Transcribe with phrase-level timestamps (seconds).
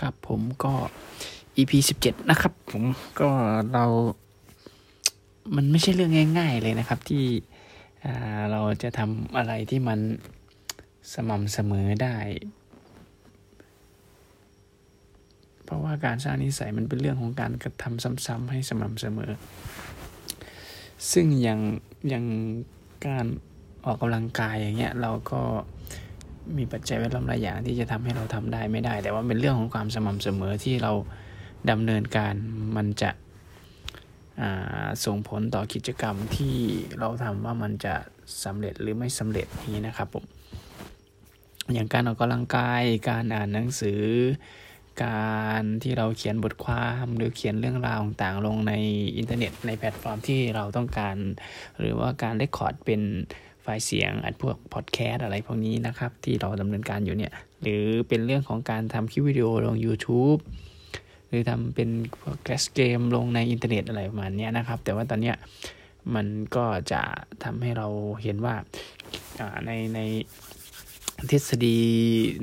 [0.00, 0.72] ครับผมก็
[1.56, 2.82] EP สิบเจ็ดนะครับ ผม
[3.20, 3.30] ก็
[3.72, 3.84] เรา
[5.56, 7.24] มันไม่ใช่เรื่องง่าย ๆ เลยนะครับ ที่
[8.50, 9.98] เราจะทำอะไรที่มัน
[11.14, 12.16] สม่ำเสมอได้
[15.64, 19.32] เพราะว่าการสร้างนิสัยมันเป็นเรื่องของการกระทำซ้ำๆให้สม่ำเสมอ
[21.12, 21.60] ซึ่งอย่าง
[22.08, 22.24] อย่าง
[23.06, 23.26] การ
[23.84, 25.42] ออกกำลังกายอย่างเงี้ยเราก็
[26.58, 30.92] มีปัจจัยแวดล้อมหลายอย่างที่จะทำให้เราทำได้ไม่ได้ แต่ว่าเป็นเรื่องของความสม่ำเสมอที่เรา
[31.70, 32.34] ดำเนินการ
[32.76, 33.10] มันจะ
[35.04, 36.56] ส่งผลต่อกิจกรรมที่
[36.98, 37.94] เราทำว่ามันจะ
[38.44, 40.24] สำเร็จหรือไม่สำเร็จนี้นะครับผม
[41.72, 44.02] อย่างการออกกำลังกายการอ่านหนังสือ
[45.04, 48.72] การที่เราเขียนบทความหรือเขียนเรื่องราวต่างๆลงใน
[49.16, 51.16] อินเทอร์เน็ตในแพลตฟอร์มที่เราต้องการ
[51.80, 53.00] หรือว่าการ record เป็นไฟ
[53.76, 60.40] ล์เสียงอัดพวกพอดแคสต์อะไรพวกนี้นะครับ ที่เราดำเนินการอยู่เนี่ย หรือเป็นเรื่องของการทำคลิปวิดีโอลง YouTube
[61.28, 61.88] หรือทำเป็น
[62.20, 65.36] พวก cast เกมลงในอินเทอร์เน็ตอะไรประมาณนี้นะครับ แต่ว่าตอนเนี้ย
[66.14, 67.02] มันก็จะ
[67.44, 67.86] ทำให้เรา
[68.22, 68.54] เห็นว่า
[69.66, 70.00] ในใน
[71.30, 71.78] ทฤษฎี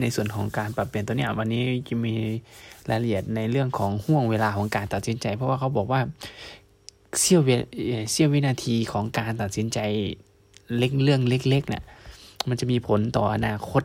[0.00, 2.14] ในส่วนของการปรับเปลี่ยนตัวเนี้ยวันนี้จะมี
[2.90, 6.00] รายละเอียดในเรื่องของช่วงเวลาของการตัดสินใจ เพราะว่าเขาบอกว่า
[7.20, 7.42] เสี้ยว
[8.10, 9.78] เสี้ยววินาทีของการตัดสินใจ
[10.76, 11.84] เล็กเรื่องเล็กๆเนี่ย
[12.48, 13.82] มันจะมีผลต่ออนาคต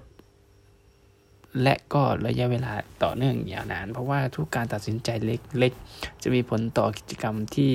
[1.61, 7.73] และก็ระยะเวลาต่อเนื่องยาวนาน เพราะว่าทุกการตัดสินใจเล็กๆ จะมีผลต่อกิจกรรมที่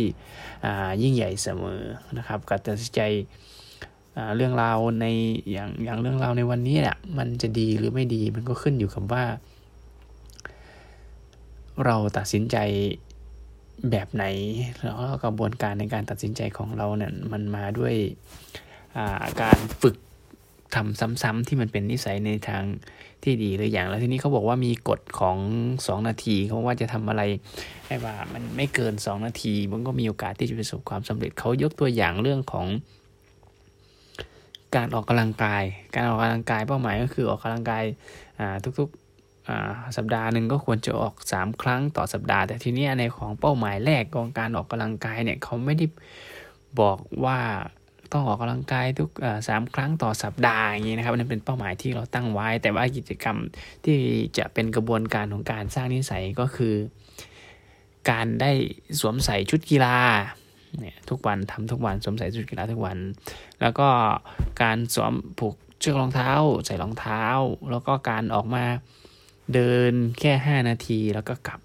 [1.02, 1.82] ยิ่งใหญ่เสมอ
[2.18, 3.02] นะครับ การตัดสินใจ
[4.36, 5.06] เรื่องราวใน
[5.50, 9.24] อย่างอย่างเรื่องราวในวันนี้เนี่ยมันจะดีหรือไม่ดีมันก็ขึ้นอยู่กับว่า
[11.84, 12.56] เราตัดสินใจ
[13.90, 14.24] แบบไหน
[14.82, 17.94] แล้วกระบวนการในการตัดสินใจของเราเนี่ยมันมาด้วย
[19.42, 19.96] การฝึก
[20.74, 22.64] ทำซ้ำๆที่มันเป็นนิสัยในทาง
[23.22, 25.38] ที่ดีหรืออย่างแล้วทีนี้เขาบอกว่ามีกฎของ
[25.72, 27.22] 2 นาทีเขาว่าจะทำอะไร
[27.86, 32.66] ให้ว่ามันไม่เกิน 2 นาที มันก็มีโอกาสที่จะประสบความสำเร็จเขายกตัวอย่างเรื่องของ
[34.76, 35.64] การออกกำลังกาย
[35.94, 37.84] การออกกำลังกายเป้าหมายก็คือออกกำลังกาย
[38.78, 45.86] ทุกๆสัปดาห์หนึ่งก็ควรจะออก 3 ครั้งต่อสัปดาห์ แต่ทีนี้ในของเป้าหมายแรกของการออกกำลังกายเนี่ยเขาไม่ได้
[46.80, 47.38] บอกว่า
[48.14, 49.10] ต้องออกกำลังกายทุก
[49.48, 53.36] สามครั้งต่อสัปดาห์อย่างนี้นะครับนั่นเป็นเป้าหมายที่เราตั้งไว้ แต่ว่ากิจกรรม
[53.84, 53.98] ที่
[54.38, 56.74] จะเป็นกระบวนการของการสร้างนิสัยก็คือ
[58.10, 58.52] การได้
[59.00, 59.96] สวมใส่ชุดกีฬา
[60.80, 62.98] เนี่ยทุกวันทำทุกวันสวมใส่ชุดกีฬาทุกวัน
[63.60, 63.88] แล้วก็
[64.62, 66.32] การสวมผูกเชือกรองเท้า
[66.66, 67.22] ใส่รองเท้า
[67.70, 68.64] แล้วก็การออกมา
[69.54, 71.60] เดินแค่ 5 นาทีแล้วก็กลับ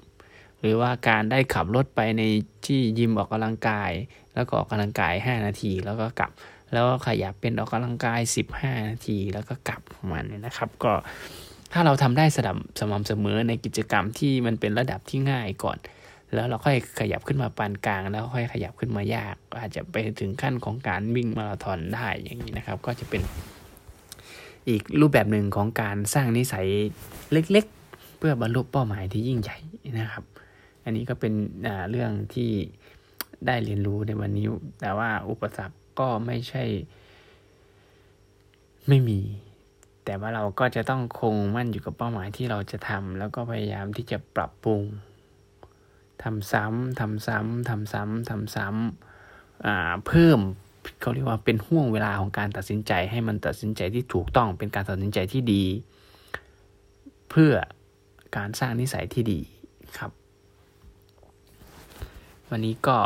[0.62, 2.24] หรือว่าการได้ขับรถไปใน
[2.66, 3.92] ที่ยิมออกกำลังกาย
[4.36, 6.32] แล้วก็ออกกำลังกาย 5 นาที แล้วก็กลับ
[6.74, 8.20] แล้วก็ขยับเป็นออกกำลังกาย
[8.56, 9.82] 15 นาที แล้วก็กลับ
[10.12, 10.94] มาณนี้นะครับ ก็
[11.74, 15.78] ถ้าเราทำได้สม่ำสม่ำเสมอในกิจกรรมที่มันเป็นระดับที่ง่ายก่อน
[16.34, 23.22] แล้วเราค่อยขยับขึ้นมาปานกลาง แล้วค่อยขยับขึ้นมายาก อาจจะไปถึงขั้นของการวิ่งมาราธอนได้อย่างนี้นะครับ ก็จะเป็น
[24.70, 26.68] อีกรูปแบบหนึ่งของการสร้างนิสัย
[27.32, 29.58] เล็ก ๆ เพื่อบรรลุเป้าหมายที่ยิ่งใหญ่
[30.00, 30.24] นะครับ
[30.90, 31.34] อันนี้ก็เป็น
[31.90, 32.52] เรื่องที่
[33.48, 34.46] ได้เรียนรู้ในวันนี้
[34.82, 36.64] แต่ว่าอุปสรรคก็ไม่ใช่
[38.88, 39.20] ไม่มี
[40.06, 44.82] แต่ว่าเราก็จะต้องคงมั่นอยู่กับเป้าหมายที่เราจะทำแล้วก็พยายามที่จะปรับปรุง
[46.24, 50.40] ทำซ้ำทำซ้ำทำซ้ำทำซ้ำเพิ่ม
[51.02, 55.64] เขาเรียกว่าเป็นห่วงเวลาของการตัดสินใจ ให้มันตัดสินใจที่ถูกต้องเป็นการตัดสินใจที่ดี
[57.30, 57.54] เพื่อ
[58.38, 59.40] การสร้างนิสัยที่ดี
[59.98, 60.12] ครับ
[62.52, 62.98] วันนี้ก็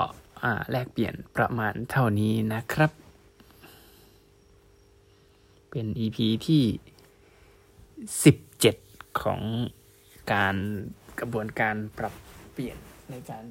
[0.72, 2.92] แลกเปลี่ยนประมาณเท่านี้นะครับ
[5.70, 6.18] เป็น EP
[6.48, 6.64] ที่
[8.74, 9.42] 17 ของ
[10.34, 10.56] การ
[11.20, 12.14] กระบวนการปรับ
[12.52, 12.78] เปลี่ยน
[13.12, 13.44] ในการ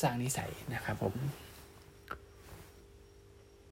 [0.00, 1.14] สร้างนิสัยนะครับผม